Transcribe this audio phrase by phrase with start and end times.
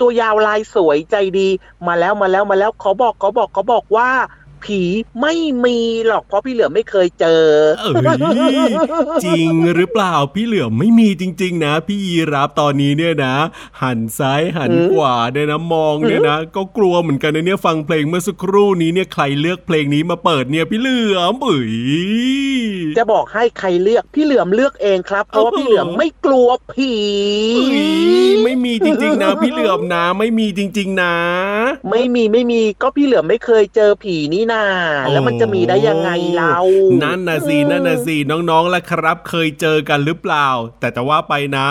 [0.00, 1.48] ตัวยาวลายสวยใจดี
[1.86, 4.10] มาแล้วมาแล้วมาแล้วเขาบอกเขาบอกเขาบอกว่า
[4.64, 4.82] ผี
[5.20, 5.34] ไม่
[5.64, 7.44] มีหรอกเพราะพี่เหลือมไม่เคยเจอ
[7.78, 7.84] เอ
[9.24, 13.36] จริงหรือเปล่าพี่เหลือมไม่มีจริง ๆ นะ พี่ยีรับตอนนี้เนี่ยนะ
[13.82, 21.74] หันซ้ายหันขวาเนี่ยนะมองเนี่ยนะ ก็กลัวเหมือนกันนะเนี่ยฟังเพลงเมื่อสักครู่นี้เนี่ยใครเลือกเพลงนี้มาเปิดเนี่ยพี่เหลือมเอ๋ย
[22.98, 26.94] จะบอกให้ใครเลือกพี่เหลือมเลือกเองครับเพราะว่าพี่เหลือมไม่กลัวผี
[28.44, 31.14] ไม่มีจริง ๆ นะ พี่เหลือมนะ ไม่มีจริง ๆ นะ
[31.90, 34.64] ไม่มีไม่มีก็พี่เหลือมไม่เคยเจอผีนี่นา
[35.12, 36.56] แล้วมันจะมีได้ยังไงเรา
[37.02, 40.48] นั่นนะสินั่นนะสิน้องๆแล้วครับ เคยเจอกันหรือเปล่า
[40.80, 41.66] แต่แต่ว่าไปนะ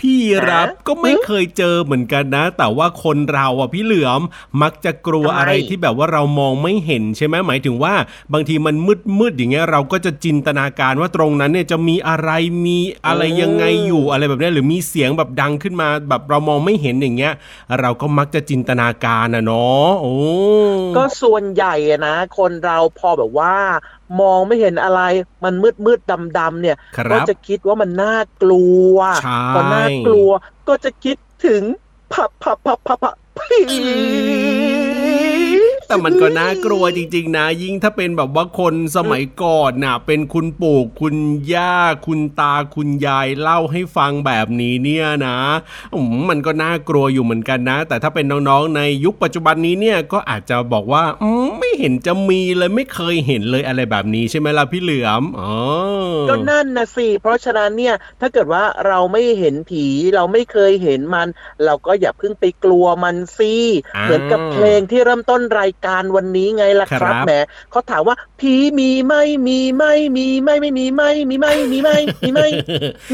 [0.00, 0.16] พี่
[0.50, 4.20] รับฮะก็ไม่เคยเจอเหมือนกันนะ แต่ว่าคนเราอะพี่เหลือม
[4.62, 7.94] มักจะกลัวทำไมอะไรที่แบบว่าเรามองไม่เห็นใช่ไหมหมายถึงว่า
[8.32, 12.30] บางทีมันมืดมืดๆอย่างเงี้ยเราก็จะจินตนาการว่าตรงนั้นเนี่ยจะมีอะไร
[12.66, 17.32] มีอะไรยังไงอยู่อะไรแบบเนี้ยหรือมีเสียงแบบดังขึ้นมาแบบเรามองไม่เห็นอย่างเงี้ย
[17.80, 20.14] เราก็มักจะจินตนาการนะเนาะโอ้
[20.96, 23.54] ก็ส่วนใหญ่อะนะ คนเราพอแบบว่า
[24.20, 25.00] มองไม่เห็นอะไร
[25.44, 30.30] มันมืดมืดดำดำๆเนี่ยคก็รับจะคิดว่ามันน่ากลัวใช่พอน่ากลัว
[30.68, 31.16] ก็จะคิด
[31.46, 31.62] ถึง
[32.12, 33.56] ผับผับผับผับผับผี
[35.88, 41.16] แต่มันก็น่ากลัวจริง ๆ นะ ยิ่งถ้าเป็นแบบว่าคนสมัยก่อนน่ะ เป็นคุณปู่คุณ
[41.52, 45.38] ย่า คุณตาคุณยายเล่าให้ฟังแบบนี้เนี่ยนะ
[45.94, 55.54] อืมมันก็น่ากลัวอยู่เหมือนกันนะ แต่ถ้าเป็นน้องๆในยุคปัจจุบันนี้เนี่ยก็อาจจะบอกว่าอืมไม่เห็นจะมีเลยไม่เคยเห็นเลยอะไรแบบนี้ใช่ไหมล่ะพี่เหลือมอ๋อ
[56.28, 61.28] ก็นั่นนะสิเพราะฉะนั้นเนี่ยถ้าเกิดว่าเราไม่เห็นผีเราไม่เคยเห็นมัน
[61.64, 63.54] เราก็อย่าเพิ่งไปกลัวมันสิ
[63.96, 67.32] อ่าเหมือนกับเพลงที่เริ่มต้นรายการวันนี้ไงล่ะคครัรับบแหม
[67.70, 69.14] เขาถามว่าผีมีไหม
[69.48, 69.84] มีไหม
[70.16, 71.90] มีไหมไม่มีไหมมีไหมมีไหม
[72.22, 72.40] มีไหม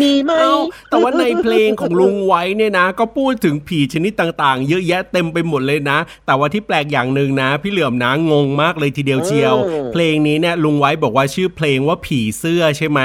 [0.00, 0.56] มีไหมเอ้า
[0.91, 13.00] แต่ว่าในเพลงของลุงไว้เนี่ยนะ ก็พูดถึงผีชนิดต่างๆ เยอะแยะเต็มไปหมดเลยนะ แต่ว่าที่แปลกอย่างหนึ่งนะ พี่เหลือมนะงงมากเลยทีเดียวเชียวอืมเพลงนี้เนี่ยลุงไว้บอกว่าชื่อเพลงว่าผีเสื้อใช่ไหม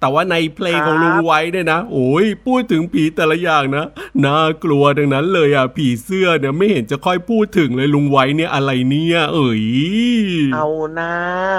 [0.00, 3.86] แต่ว่าในเพลงของครับลุงไว้เนี่ยนะโอ้ยพูดถึงผีแต่ละอย่างนะ
[4.24, 8.70] น่ากลัวดังนั้นเลยอะผีเสื้อเนี่ยไม่เห็นจะค่อยพูดถึงเลยลุงไว้เนี่ยอะไร
[9.08, 9.62] เนี่ยเอ่ย
[10.54, 10.66] เอา
[11.00, 11.12] นะ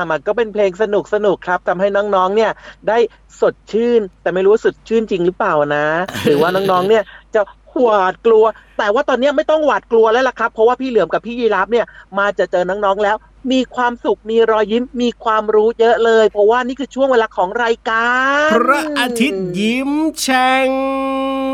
[0.10, 2.52] มันก็เป็นเพลงสนุกสนุกครับทำให้น้องๆเนี่ย
[2.88, 2.98] ได้
[3.42, 5.86] สดชื่น แต่ไม่รู้ว่าสดชื่นจริงหรือเปล่านะ
[6.26, 7.04] หรือว่าน้องๆเนี่ย
[7.36, 7.42] จะ
[7.72, 8.44] หวาดกลัว
[8.78, 11.86] แต่ว่าตอนเนี้ยไม่ต้องหวาดกลัวแล้วล่ะครับ เพราะว่าพี่เหลือมกับพี่ยีราฟเนี่ย
[12.18, 13.18] มาจะเจอน้องๆแล้ว
[13.52, 18.10] มีความสุขมีรอยยิ้มมีความรู้เยอะเลย เพราะว่านี่คือช่วงเวลาของรายกา
[18.48, 20.70] รพระอาทิตย์ยิ้มแฉ่ง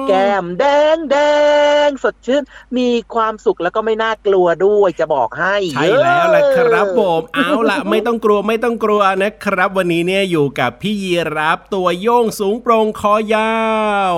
[0.07, 0.63] แก้มแด
[0.95, 1.17] งแด
[1.87, 2.43] งสดชื่น
[2.77, 13.55] มีความสุขแล้วก็ไม่น่ากลัวด้วยจะบอกให้ใช่แล้วล่ะครับผมเอาล่ะ ไม่ต้องกลัวไม่ต้องกลัวนะครับ วันนี้เนี่ยอยู่กับพี่ยีรับตัวโยงสูงโปร่งคอยา
[14.13, 14.17] ว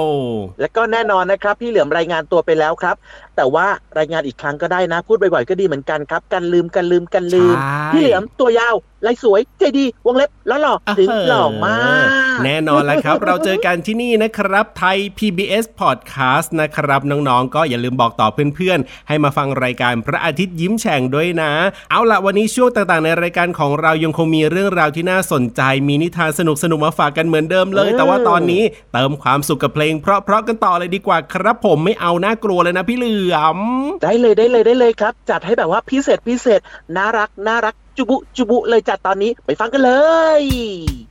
[0.60, 3.00] แล้วก็แน่นอนนะครับ พี่เหลือมรายงานตัวไปแล้วครับ up.
[3.42, 3.68] แต่ว่า
[4.00, 12.08] รายงานอีกครั้งก็ได้นะ พูดบ่อยๆก็ดีเหมือนกันครับ กันลืมกันลืมกันลืมใช่พี่เหลือมตัวยาวลายสวยใจดี วงเล็บแล้วหล่อถึงหล่อมาก
[12.44, 21.52] แน่นอนแล้วครับ เราเจอกันที่นี่นะครับ ไทย PBS Podcast นะครับ น้องๆ ก็อย่าลืมบอกต่อเพื่อนๆ ให้มาฟังรายการพระอาทิตย์ยิ้มแฉ่งด้วยนะ
[21.92, 26.42] เอาล่ะวันนี้ช่วงต่างๆ ในรายการของเรายังคงมีเรื่องราวที่น่าสนใจ มีนิทานส
[26.72, 33.58] นุกๆมาฝากกันเหมือนเดิมเลย แต่ว่าตอนนี้เติมความสุขกับเพลง เพราะๆกันต่อเลยดีกว่าครับ ผมไม่เอาน่ากลัวเลยนะพี่เหลือม
[34.04, 36.60] ได้เลยได้เลยได้เลยครับ จัดให้แบบว่าพิเศษพิเศษ
[36.96, 39.92] น่ารักน่ารักจุบุจุบุเลยจัดตอนนี้ไปฟังกันเล
[40.42, 41.11] ย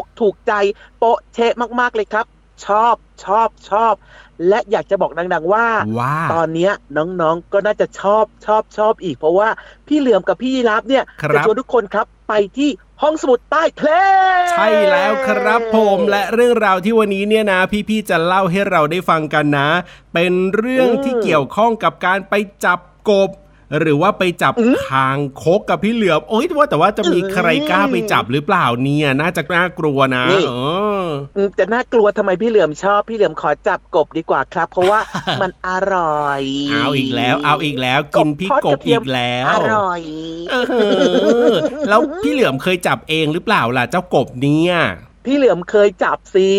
[0.00, 0.52] อกถูกใจ
[0.98, 2.26] โปะเชะมากๆเลยครับ
[2.64, 3.94] ชอบชอบชอบ
[4.48, 5.66] และอยากจะบอกดัง ๆ ว่า
[6.00, 9.48] ว่าตอนเนี้ยน้องๆก็น่าจะชอบชอบชอบอีก เพราะว่า
[9.86, 12.70] พี่เหลือมกับพี่ยีรับเนี่ยครับจะชวนทุกคนครับไปที่
[13.02, 13.90] ห้องสมุดใต้ทะเล
[14.52, 19.68] ใช่แล้วครับผมและเรื่องราวที่วันนี้เนี่ยนะ พี่ๆจะเล่าให้เราได้ฟังกันนะ
[20.14, 22.78] เป็นเรื่องที่เกี่ยวข้องกับการไปจับ
[23.10, 23.30] กบ
[23.78, 24.54] หรือว่าไปจับ
[24.88, 30.34] คางคกกับพี่เหลือมโอ้ยว่าแต่ว่าจะมีใครกล้าไปจับหรือเปล่าเนี่ยน่าจะน่ากลัวนะเอ
[31.02, 35.00] ออืมจะน่ากลัวทำไมพี่เหลือมชอบ พี่เหลือมขอจับกบดีกว่าครับ เพราะว่า
[35.40, 40.02] มันอร่อย เอาอีกแล้ว เอาอีกแล้วกินพี่กบอีกแล้วอร่อย
[40.50, 40.56] เอ
[41.50, 41.52] อ
[41.88, 44.74] แล้วพี่เหลือมเคยจับเองหรือเปล่าล่ะเจ้ากบเนี่ย
[45.26, 46.50] พี่เหลือมเคยจับสิ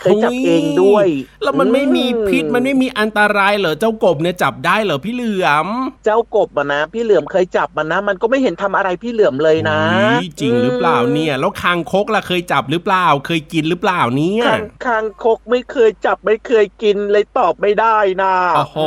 [0.00, 1.06] เคยจับเองด้วย
[1.42, 5.66] แล้วมันไม่มีอืพิษมันไม่มีอันตรายเหรอเจ้ากบเนี่ยจับได้เหรอพี่เหลือม
[6.04, 18.78] เจ้ากบอะนะ พี่เหลือมเคยจับมันนะ มันก็ไม่เห็นทำอะไรพี่เหลือมเลยนะอุ๊ยจริงหรือเปล่าเนี่ยแล้วคางคกล่ะเคยจับหรือเปล่า เคยกินหรือเปล่าเนี่ยคางคางคกไม่เคยจับไม่เคยกินเลยตอบไม่ได้นะโอ้โห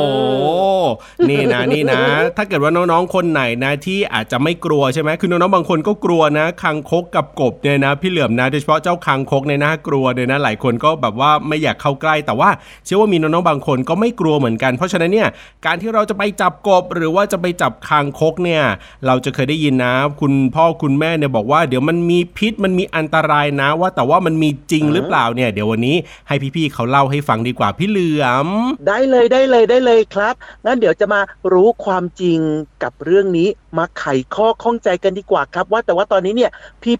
[1.28, 2.02] นี่นะนี่นะ
[2.36, 12.50] ถ้าเกิดว่าน้องๆคนไหนนะที่อาจจะไม่กลัวใช่ไหมคือน้องๆบางคนก็กลัวนะคางคกกับกบเนี่ยนะ พี่เหลือมนะโดยเฉพาะเจ้าคางคกเนี่ยน่ากลัวเลยนะหลายคนก็แบบว่าไม่อยากเข้าใกล้ แต่ว่า
[12.84, 15.28] เชื่อว่ามีน้องๆบางคนก็ไม่กลัวเหมือนกัน เพราะฉะนั้นเนี่ย
[15.66, 18.62] การที่เราจะไปจับกบหรือว่าจะไปจับคางคกเนี่ย
[19.06, 25.96] เราจะเคยได้ยินนะ คุณพ่อคุณแม่เนี่ยบอกว่าเดี๋ยวมันมีพิษมันมีอันตรายนะว่า แต่ว่ามันมีจริงหรือเปล่าเนี่ยเดี๋ยววันนี้
[26.28, 28.48] ให้พี่ๆเขาเล่าให้ฟังดีกว่าพี่เหลือม
[28.88, 31.20] ได้เลยได้เลยได้เลยครับงั้นเดี๋ยวจะมา
[31.52, 32.38] รู้ความจริง
[32.82, 34.04] กับเรื่องนี้ มาไข
[34.34, 36.50] ข้อข้องใจกันดีกว่าครับ ว่าแต่ว่าตอนนี้เนี่ย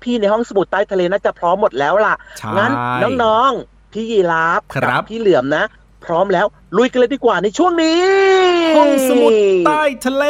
[0.03, 2.71] พี่ๆในห้องสมุดใต้ทะเลน่าจะพร้อมหมดแล้วล่ะใช่งั้น
[3.25, 5.65] น้องๆพี่ยีราฟครับกัพี่เหลือมนะ
[6.05, 8.03] พร้อมแล้วลุยกันเลยดีกว่าในช่วงนี้
[8.77, 9.33] ห้องสมุด
[9.67, 10.25] ใต้ทะเล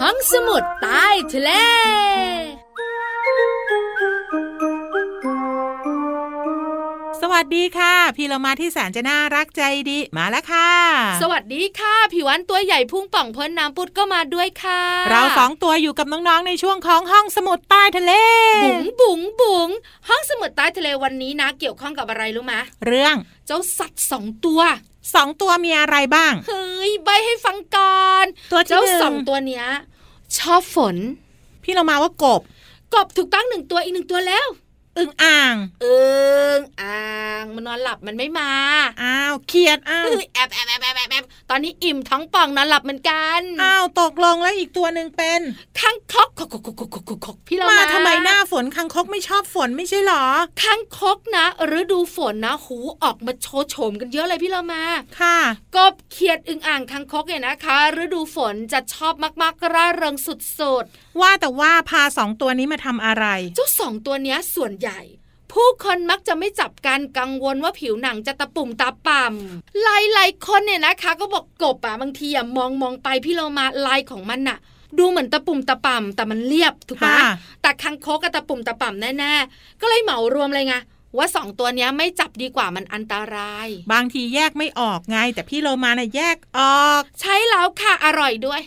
[0.00, 1.50] ห้องสมุดใต้ทะเล
[7.42, 10.70] วัสดีค่ะ พี่เรามาที่แสนจะน่ารักใจดีมาแล้วค่ะ
[11.22, 18.12] สวัสดีค่ะผิววันตัวใหญ่พุ่งป่องพ้นน้ำปุดก็มาด้วยค่ะ เราสองตัวอยู่กับน้องๆในช่วงของห้องสมุดใต้ทะเล
[18.64, 19.68] บุ๋งบุ๋งบุ๋ง
[20.08, 22.54] ห้องสมุดใต้ทะเลวันนี้นะ เกี่ยวข้องกับอะไรรู้ไหม
[22.86, 23.16] เรื่อง
[23.46, 24.60] เจ้าสัตว์สองตัว
[25.14, 29.66] สองตัวมีอะไรบ้าง เฮ้ยใบให้ฟังก่อนตัวที่เจ้าหนึ่งสองตัวเนี้ย
[30.38, 30.96] ชอบฝน
[31.62, 32.40] พี่เรามาว่ากบ
[32.94, 34.48] กบถูกตั้งหนึ่งตัวอีกหนึ่งตัวแล้ว
[34.98, 36.00] อึ่งอ่างเอิ
[36.58, 37.02] งอ่า
[37.42, 38.50] งมันนอนหลับมันไม่มา
[39.02, 45.40] อ้าวเขียดอ้าวเอ้ยแอบแอบแอบแอบแอบแอบตอนนี้อิ่มท้องป่องนอนหลับเหมือนกันอ้าวตกลงแล้วอีกตัวหนึ่งเป็น
[45.80, 50.24] ข้างคกคกคกคกคกคกพี่เรามามาทำไมหน้าฝนคังคกไม่ชอบฝนไม่ใช่หรอ
[50.62, 51.46] ข้างคกนะ
[51.78, 54.82] ฤดูฝนนะหูออกมาโชว์โฉมกันเยอะเลยพี่เรามา
[55.20, 55.38] ค่ะ
[55.76, 60.84] กบเขียดอึ่งอ่างคังคกเนี่ยนะคะฤดูฝนจะชอบมากๆร่าเริงสุด
[61.20, 65.00] ว่าแต่ว่าพาสองตัวนี้มาทำอะไรๆเจ้าสองตัวเนี้ยส่วนใหญ่
[65.52, 69.86] ผู้คนมักจะไม่จับการกังวลว่าผิวหนังจะตะปุ่มตาป่ำห
[70.18, 74.58] ลายๆคนเนี่ยนะคะ ก็บอกกบอะบางทีอะมองมองไปพี่เรามาลายของมันอะ
[74.98, 77.30] ดูเหมือนตะปุ่มตะป่ำแต่มันเรียบถูกไหมค่ะ
[77.62, 80.74] แต่คังคกกับตะปุ่มตะป่ำแน่ๆก็เลยเหมารวมเลยไง
[81.16, 88.60] ว่าสองตัวเนี้ยไม่จับดีกว่ามันอันตราย บางทีแยกไม่ออกไง แต่พี่โลมาเนี่ยแยกออก ใช่แล้วค่ะอร่อยด้วย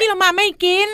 [0.00, 0.90] พี่โลมาไม่กิน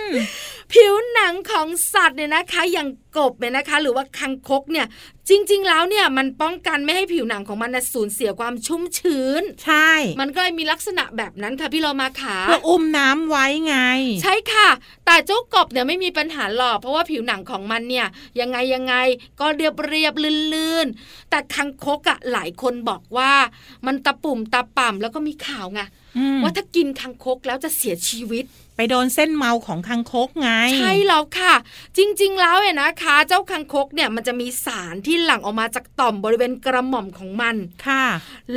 [0.72, 4.86] ผิวหนังของสัตว์เนี่ยนะคะ อย่างกบเนี่ยนะคะ หรือว่าคังคกเนี่ย
[5.28, 13.76] จริง ๆ แล้วเนี่ยมันป้องกันไม่ให้ผิวหนังของมันน่ะสูญเสียความชุ่มชื้น ใช่ มันก็เลยมีลักษณะแบบนั้นค่ะพี่เรามาขาเพื่ออุ้มน้ำไว้ไง
[14.22, 14.68] ใช่ค่ะ
[15.06, 18.06] แต่เจ้ากบเนี่ยไม่มีปัญหาหรอกเพราะว่าผิวหนังของมันเนี่ย
[18.40, 18.94] ยังไงยังไง
[19.40, 23.32] ก็เรียบเรียบๆลื่นๆ แต่คังคกอะหลายคนบอกว่า
[23.86, 25.80] มันตะปุ่มตะป่ำแล้วก็มีข่าวไง
[26.18, 28.46] อืมว่าถ้ากินคังคกแล้วจะเสียชีวิต
[28.80, 31.54] ไปโดนเส้นเมาของคังคกไง ใช่แล้วค่ะ
[31.96, 37.56] จริง ๆ แล้วเนี่ยนะคะ เจ้าคังคกเนี่ยมันจะมีสารที่หลั่งออกมาจากต่อมบริเวณกระหม่อมของมัน
[37.86, 38.04] ค่ะ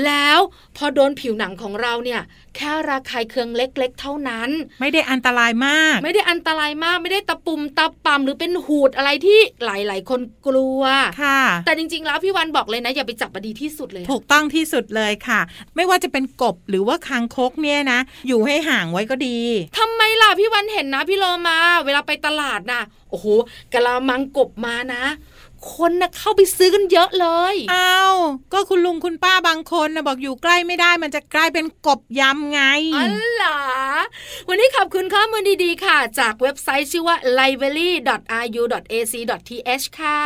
[0.05, 0.39] แล้ว
[0.77, 2.21] พอโดนผิวหนังของเราเนี่ย
[2.55, 4.49] แค่ระคายเคืองเล็ก ๆ เท่านั้น
[4.81, 10.81] ไม่ได้อันตรายมาก ไม่ได้อันตรายมาก ไม่ได้ตะปุ่มตะป่ำหรือเป็นหูดอะไรที่หลาย ๆ คนกลัว
[11.21, 15.39] ค่ะ แต่จริง ๆ แล้วพี่วันบอกเลยนะ อย่าไปจับมาดีที่สุดเลย ถูกต้องที่สุดเลยค่ะ
[15.75, 19.39] ไม่ว่าจะเป็นกบหรือว่าคังคกเนี่ยนะ อยู่ให้ห่างไว้ก็ดี
[19.77, 23.27] ทำไมล่ะพี่วันเห็นนะพี่โลมา เวลาไปตลาดนะโอ้โห
[23.73, 25.03] กะลามังกบมานะ
[25.75, 28.15] คนนะเข้าไปซื้อกันเยอะเลยอ้าว
[28.53, 32.61] ก็คุณลุงคุณป้าบางคนนะบอกอยู่ใกล้ไม่ได้มันจะกลายเป็นกบยำไง
[32.95, 33.03] อ๋อ
[33.35, 33.59] เหรอ
[34.49, 40.21] วันนี้ขอบคุณข้อมูลดีๆค่ะ จากเว็บไซต์ชื่อว่า library.ru.ac.th ค่ะ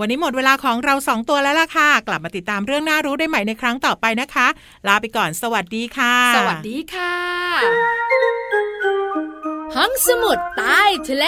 [0.00, 4.46] วันนี้หมดเวลาของเราสองตัวแล้วล่ะค่ะ กลับมาติดตามเรื่องน่ารู้ได้ใหม่ในครั้งต่อไปนะคะ
[4.86, 7.14] ลาไปก่อนสวัสดีค่ะ สวัสดีค่ะ
[9.76, 11.26] ห้องสมุดใต้ทะเล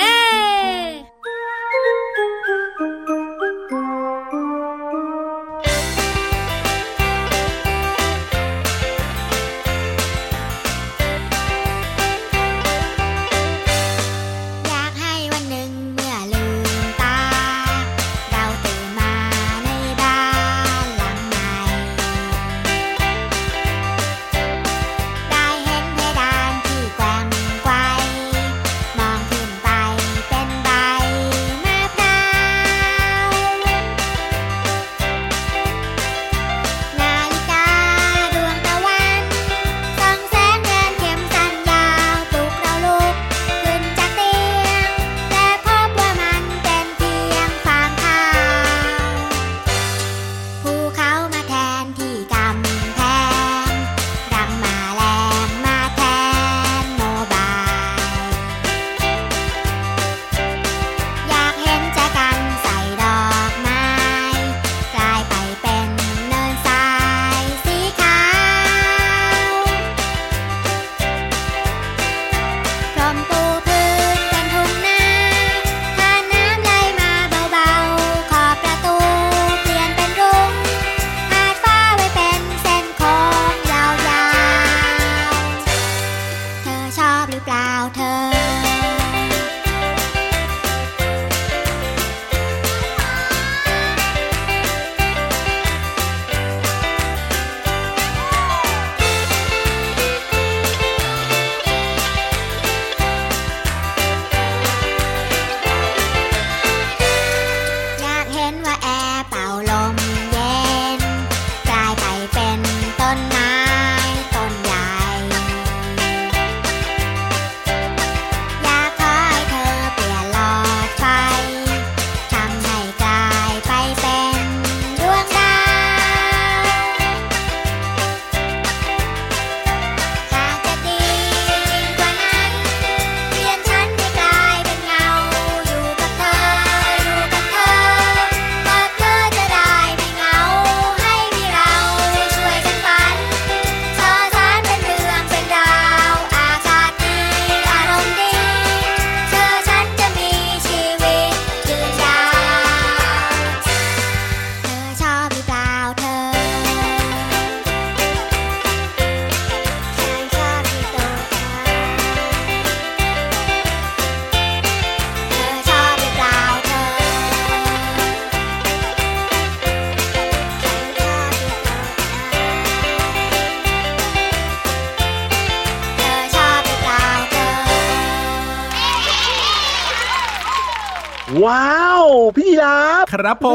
[181.44, 182.04] ว้าว
[182.36, 183.46] พี่ยีราฟครับผ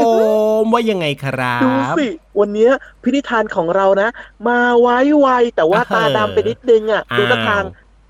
[0.60, 2.06] มว่ายังไงครัดูบสิ
[2.40, 2.70] วันเนี้ย
[3.02, 4.08] พินิธานของเรานะ
[4.48, 7.64] มาไว้ไวแต่ว่าเออตาดำไปนิดนึงอะอ้าวดูท่าทาง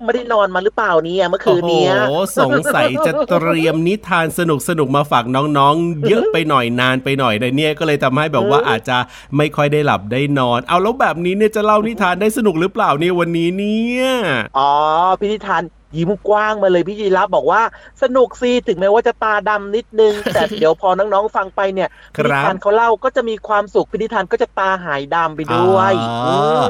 [0.05, 8.97] ไม่ได้นอนมาหรือเปล่าเนี่ยเมื่อคืนเนี้ยโอ้โหสงสัยจะเตรียมนิทานสนุกสนุกๆมาฝากน้องๆ เยอะไปหน่อยนานไปหน่อยเลยเนี่ยก็เลยทำให้แบบว่าอาจจะ
[9.37, 14.07] ไม่ค่อยได้หลับได้นอน เอาแล้วแบบนี้เนี่ยจะเล่านิทานได้สนุกหรือเปล่าเนี่ยวันนี้เนี่ย
[14.57, 14.71] อ๋อ
[15.19, 15.61] พินิธาน
[15.97, 17.61] ยิ้มกว้างมาเลยพี่ยีรับบอกว่า
[18.03, 26.15] สนุกสิถึงแม้ว่าจะตาดำนิดนึง แต่เดี๋ยวพอน้องๆฟังไปเนี่ยคพิรับนิธานเขาเล่าก็จะมีความสุขพินิธานก็จะตาหายดำไปด้วยอ๋อ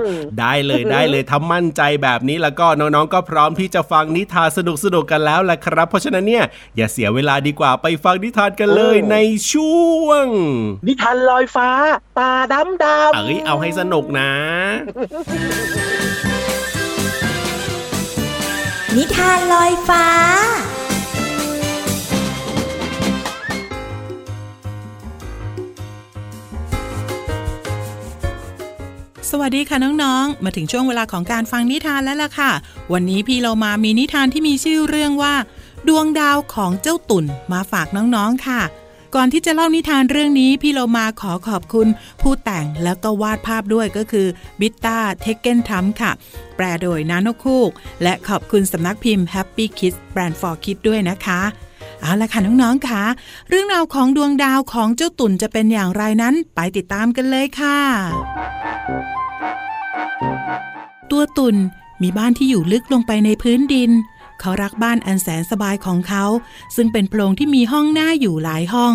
[0.01, 9.17] อมได้เลยได้เลยถ้ามั่นใจแบบนี้แล้วก็น้องๆก็พร้อมที่จะฟังนิทานสนุกสนุกๆกันแล้วแหละครับ เพราะฉะนั้นเนี่ยอย่าเสียเวลาดีกว่าไปฟังนิทานกันเลยเออใน
[9.51, 10.25] ช่วง
[10.87, 11.69] นิทานลอยฟ้า
[12.19, 14.31] ตาดำดำเอ้ยเอาให้สนุกนะ
[18.97, 20.05] นิทานลอยฟ้า
[29.29, 32.51] สวัสดีค่ะน้องๆ มาถึงช่วงเวลาของการฟังนิทานแล้วล่ะค่ะ
[32.93, 35.33] วันนี้พี่เรามามีนิทานที่มีชื่อเรื่องว่า
[35.87, 38.61] ดวงดาวของเจ้าตุ่นมาฝากน้องๆค่ะ
[39.15, 41.87] ก่อนที่จะเล่านิทานเรื่องนี้ พี่เรามาขอขอบคุณ
[42.21, 44.27] ผู้แต่งแล้วก็วาดภาพด้วยก็คือ
[44.59, 46.11] บิตตาเทคเกนทัมค่ะ
[46.55, 47.71] แปลโดยนาโนคูก
[48.03, 51.41] และขอบคุณสำนักพิมพ์ Happy Kids Brand for Kids ด้วยนะคะ
[52.01, 53.03] เอาละค่ะน้องๆค่ะ
[53.49, 57.79] เรื่องราวของดวงดาวของเจ้าตุ่นจะเป็นอย่างไรนั้นไปติดตามกันเลยค่ะ
[61.11, 61.55] ตัวตุ่น
[62.01, 63.91] มีบ้านที่อยู่ลึกลงไปในพื้นดิน
[64.39, 66.25] เขารักบ้านอันแสนสบายของเขา
[66.75, 68.93] ซึ่งเป็นโพรงที่มีห้องหน้าอยู่หลายห้อง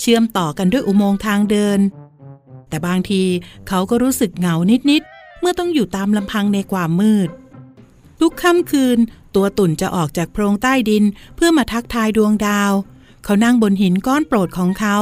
[0.00, 1.80] เชื่อมต่อกันด้วยอุโมงค์ทางเดิน
[2.68, 3.22] แต่บางที
[3.68, 4.56] เขาก็รู้สึกเหงา
[4.90, 7.28] นิดๆเมื่อต้องอยู่ตามลำพังในความมืด
[8.20, 8.98] ทุกค่ำคืน
[9.34, 11.04] ตัวตุ่นจะออกจากโพรงใต้ดิน
[11.36, 12.72] เพื่อมาทักทายดวงดาว
[13.24, 14.96] เขานั่งบนหินก้อนโปรดของเขา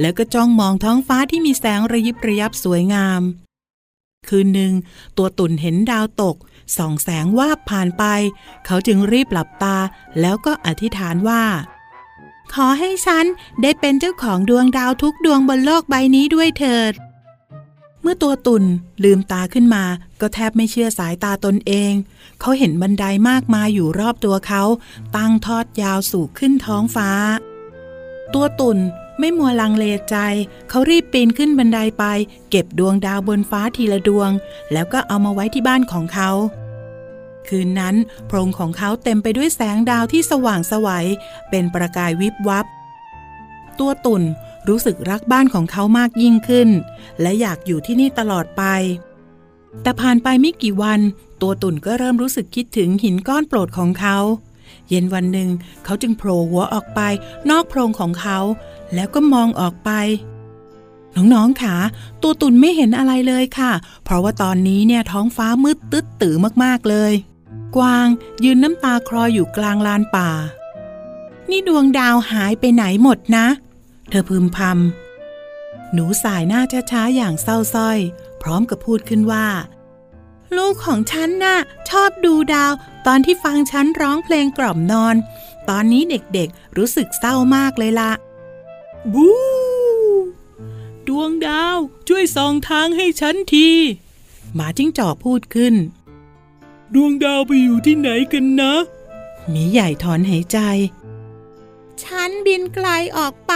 [0.00, 3.22] แล้วก็จ้องมองท้องฟ้าที่มีแสงระยิบระยับสวยงาม
[4.28, 4.72] คืนหนึ่ง
[5.16, 6.36] ตัวตุ่นเห็นดาวตก
[6.76, 8.04] ส่องแสงวาบผ่านไป
[8.66, 9.76] เขาจึงรีบหลับตา
[10.20, 11.42] แล้วก็อธิษฐานว่า
[12.54, 13.24] ขอให้ฉัน
[13.62, 16.94] ได้เป็นเจ้าของดวงดาวทุกดวงบนโลกใบนี้ด้วยเถิด
[18.02, 18.64] เมื่อตัวตุ่น
[19.04, 19.84] ลืมตาขึ้นมา
[20.20, 21.92] ก็แทบไม่เชื่อสายตาตนเอง
[22.40, 24.62] เขาเห็นบันไดมากมายอยู่รอบตัวเขา
[25.16, 27.10] ตั้งทอดยาวสู่ขึ้นท้องฟ้า
[28.34, 28.78] ตัวตุ่น
[29.18, 30.16] ไม่มัวลังเลใจ
[30.68, 32.04] เขารีบปีนขึ้นบันไดไป
[32.50, 34.30] เก็บดวงดาวบนฟ้าทีละดวง
[34.72, 36.30] แล้วก็เอามาไว้ที่บ้านของเขา
[37.48, 37.94] คืนนั้น
[38.26, 41.06] โพรงของเขาเต็มไปด้วยแสงดาวที่สว่างสวัย
[41.50, 42.66] เป็นประกายวิบวับ
[43.78, 44.22] ตัวตุ่น
[44.68, 46.68] รู้สึกรักบ้านของเขามากยิ่งขึ้น
[47.20, 48.62] และอยากอยู่ที่นี่ตลอดไป
[49.82, 51.00] แต่ผ่านไปไม่กี่วัน
[51.42, 54.18] ตัวตุ่นก็เริ่มรู้สึกคิดถึงหินก้อนโปรดของเขา
[54.88, 55.50] เย็นวันหนึ่ง
[55.84, 57.00] เขาจึงโผล่หัวออกไป
[57.50, 58.38] นอกโพรงของเขา
[58.94, 59.90] แล้วก็มองออกไป
[61.16, 61.76] น้องๆค่ะ
[62.22, 63.72] ตัวตุ่นไม่เห็นอะไรเลยค่ะ
[64.04, 67.12] เพราะว่าตอนนี้เนี่ยท้องฟ้ามืดตึ๊ดตื่อมากๆเลย
[67.76, 68.06] กวาง
[68.44, 70.30] ยืนน้ำตาคลออยู่กลางลานป่า
[71.50, 73.46] นี่ดวงดาวหายไปไหนหมดนะ
[74.10, 77.98] เธอพึมพำหนูสายหน้าช้าๆอย่างเศร้าส้อย
[78.42, 79.46] พร้อมกับพูดขึ้นว่า
[80.56, 81.58] ลูกของฉันน่ะ
[81.90, 82.72] ชอบดูดาว
[83.06, 85.16] ตอนที่ฟังฉันร้องเพลงกล่อมนอน
[85.68, 88.10] ตอนนี้เด็กๆรู้สึกเศร้ามากเลยละ
[89.12, 89.28] บู
[91.08, 91.76] ดวงดาว
[92.08, 93.68] ช่วยส่องทางให้ฉันที
[94.54, 95.74] หมาจิ้งจอกพูดขึ้น
[96.94, 98.74] ดวงดาวไปอยู่ที่ไหนกันนะ
[99.48, 100.58] หมีใหญ่ถอนหายใจ
[102.02, 103.52] ฉันบินไกลออกไป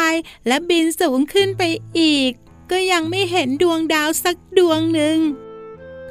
[0.47, 1.63] และบินสูงขึ้นไป
[1.99, 2.31] อีก
[2.71, 5.19] ก็ยังไม่เห็นดวงดาวสักดวงหนึ่ง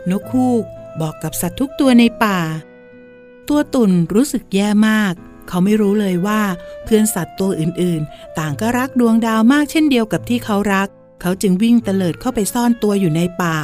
[0.09, 0.63] นกคูก
[1.01, 2.39] บอกกับสัตว์ทุกตัวในป่า
[3.47, 5.13] ตัวตุ่นรู้สึกแย่มาก
[5.47, 6.41] เขาไม่รู้เลยว่า
[6.83, 10.87] เพื่อนสัตว์ตัวอื่นๆ ต่างก็รักดวงดาวมากเช่นเดียวกับที่เขารัก
[11.21, 13.57] เขาจึงวิ่งเตลิดเข้าไปซ่อนตัวอยู่ในป่า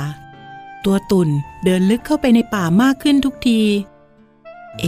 [0.86, 1.30] ตัวตุ่น
[1.66, 3.62] เดินลึกเข้าไปในป่ามากขึ้นทุกที
[4.80, 4.86] เอ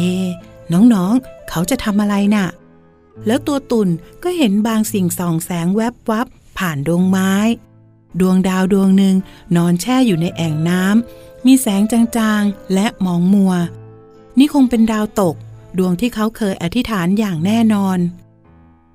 [0.74, 2.48] น้องๆ เขาจะทำอะไรน่ะ
[3.28, 3.90] แล้วตัวตุ่น
[4.24, 6.28] ก็เห็นบางสิ่งส่องแสงแวบวับ
[6.58, 7.34] ผ่านดวงไม้
[8.20, 9.16] ดวงดาวดวงหนึ่ง
[9.56, 13.54] นอนแช่อยู่ในแอ่งน้ำมีแสงจางๆ และมองมัว
[14.38, 15.36] นี่คงเป็นดาวตก
[15.78, 18.00] ดวงที่เขาเคยอธิษฐานอย่างแน่นอน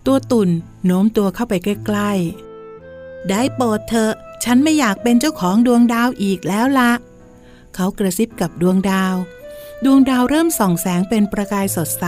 [0.07, 0.51] ตัวตุ่น
[0.85, 4.13] โน้มตัวเข้าไปใกล้ๆ ได้โปรดเถอะ
[4.45, 6.93] ฉันไม่อยากเป็นเจ้าของดวงดาวอีกแล้วละ
[7.75, 9.15] เขากระซิบกับดวงดาว
[9.85, 12.07] ดวงดาวเริ่มส่องแสงเป็นประกายสดใส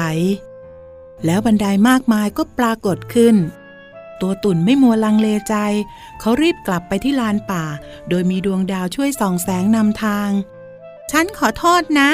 [1.24, 3.36] แล้วบันไดมากมายก็ปรากฏขึ้น
[4.20, 5.54] ตัวตุ่นไม่มัวลังเลใจ
[6.20, 7.64] เขารีบกลับไปที่ลานป่า
[8.08, 10.30] โดยมีดวงดาวช่วยส่องแสงนำทาง
[11.10, 12.10] ฉันขอโทษนะ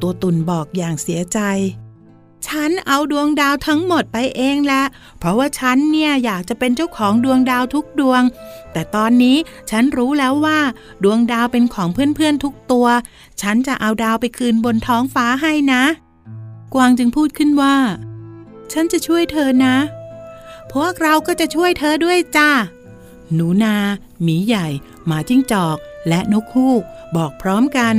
[0.00, 1.40] ตัวตุ่นบอกอย่างเสียใจ
[2.46, 4.84] ฉันเอาดวงดาวทั้งหมดไปเองแหละ
[5.18, 8.22] เพราะว่าฉันเนี่ยอยากจะเป็นเจ้าของดวงดาวทุกดวง
[8.72, 9.36] แต่ตอนนี้
[9.70, 10.60] ฉันรู้แล้วว่า
[11.04, 12.86] ดวงดาวเป็นของเพื่อนๆทุกตัว
[13.42, 15.82] ฉันจะเอาดาวไปคืนบนท้องฟ้าให้นะ
[16.74, 17.76] กวางจึงพูดขึ้นว่า
[18.72, 19.76] ฉันจะช่วยเธอนะ
[20.72, 22.50] พวกเราก็จะช่วยเธอด้วยจ้า
[23.34, 23.76] หนูนา
[24.22, 24.66] หมีใหญ่
[25.06, 25.76] หมาจิ้งจอก
[26.08, 26.82] และนกฮูก
[27.16, 27.94] บอกพร้อมกัน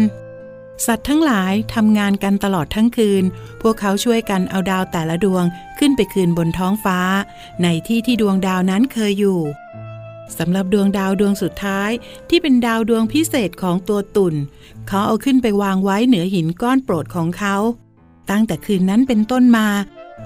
[0.86, 3.24] สัตว์ทั้งหลายทำงานกันตลอดทั้งคืน
[3.62, 5.44] พวกเขาช่วยกันเอาดาวแต่ละดวง
[5.80, 7.00] ขึ้นไปคืนบนท้องฟ้า
[7.64, 9.40] ในที่ที่ดวงดาวนั้นเคยอยู่
[10.38, 11.90] สำหรับดวงดาวดวงสุดท้าย
[12.30, 14.36] ที่เป็นดาวดวงพิเศษของตัวตุ่น
[14.88, 17.56] เขาเอาขึ้นไปวางไว้เหนือหินก้อนโปรดของเขา
[18.30, 19.68] ตั้งแต่คืนนั้นเป็นต้นมา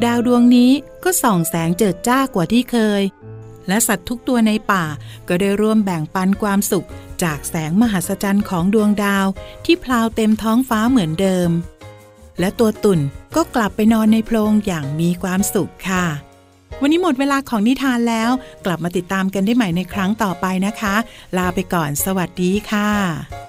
[0.05, 0.71] ดาวดวงนี้
[1.03, 3.01] ก็ส่องแสงเจิดจ้ากว่าที่เคย
[3.69, 4.85] และสัตว์ทุกตัวในป่า
[5.27, 6.87] ก็ได้ร่วมแบ่งปันความสุข
[7.23, 9.25] จากแสงมหัศจรรย์ของดวงดาว
[9.65, 11.49] ที่พลาวเต็มท้องฟ้าเหมือนเดิม
[12.39, 12.99] และตัวตุ่น
[13.35, 16.05] ก็กลับไปนอนในโพรงอย่างมีความสุขค่ะ
[16.81, 18.31] วันนี้หมดเวลาของนิทานแล้ว
[18.65, 20.95] กลับมาติดตามกันได้ใหม่ในครั้งต่อไปนะคะ
[21.37, 23.48] ลาไปก่อน สวัสดีค่ะ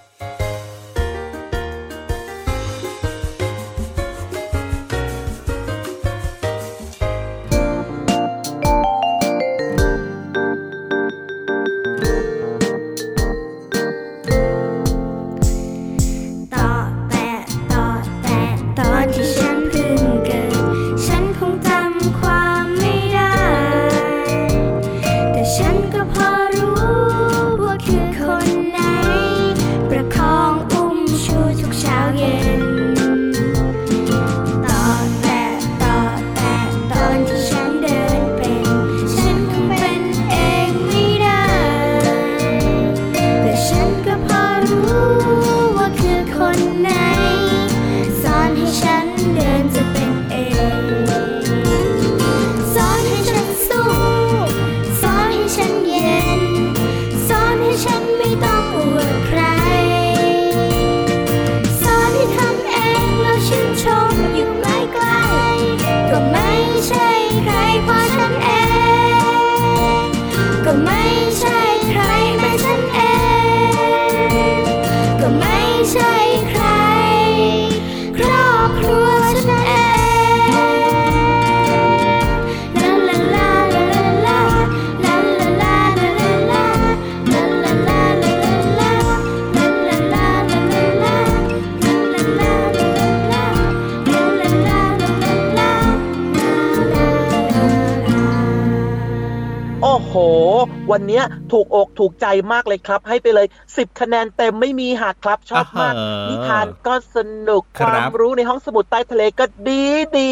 [100.91, 109.85] วันเนี้ยถูกอกถูกใจมากเลยครับ ให้ไปเลย 10 คะแนนเต็มไม่มีหักครับชอบมากอ่าฮะนิทานก็สนุกคครับวามรู้ในห้องสมุดใต้ทะเลก็ดี
[110.19, 110.31] ดี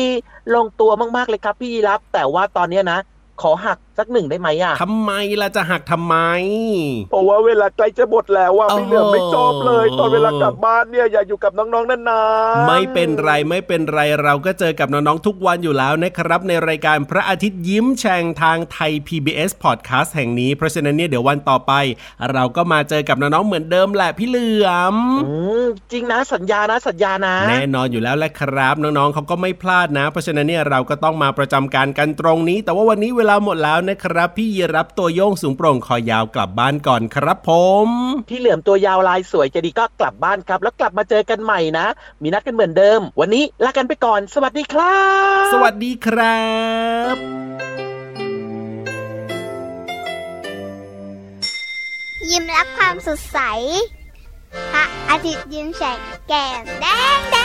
[0.55, 2.99] ลงตัวมากๆเลยครับพี่ยีรับ แต่ว่าตอนเนี้ยนะ
[3.43, 6.17] ขอหัก สักหนึ่งได้ไหมอะทำไมล่ะจะหักทำไม
[7.11, 12.21] เพราะว่าเวลาใกล้จะหมดแล้วอะโอ้โหพี่เหลือมไม่ชอบเลย ตอนเวลากลับบ้านเนี่ยอยากอยู่กับน้องๆนา
[12.63, 21.73] นๆไม่เป็นไรไม่เป็นไรเราก็เจอกับน้องๆทุกวันอยู่แล้วนะครับในรายการพระอาทิตย์ยิ้มแฉ่งทางไทย PBS Podcast แห่งนี้ เพราะฉะนั้นเนี่ยเดี๋ยววันต่อไป
[22.33, 25.33] เราก็มาเจอกับน้องๆเหมือนเดิมแหละพี่เหลือมอื
[25.63, 37.51] มจริงนะสัญญานะสัญญานะ แน่นอนอยู่แล้วแหละครับ น้องๆเขาก็ไม่พลาดนะ เพราะฉะนั้นเนี่ยเราก็ต้องมาประจำการกันตรงนี้ แต่ว่าวันนี้เวลาหมดแล้วนะครับ พี่ยีรับตัวโยงสูงโปร่งคอยาวกลับบ้านก่อนครับผ
[37.87, 37.89] ม
[38.29, 41.87] พี่เหลือมตัวยาวลายสวยจะดีก็กลับบ้านครับ แล้วกลับมาเจอกันใหม่นะ
[42.23, 44.99] มีนัดกันเหมือนเดิม วันนี้ลากันไปก่อน สวัสดีครั
[45.43, 46.43] บ สวัสดีครั
[47.15, 47.17] บ
[52.31, 53.39] ยิ้มรับความสดใส
[54.73, 55.99] พระอาทิตย์ยิ้มแฉก
[56.29, 57.37] แก้มแดงแด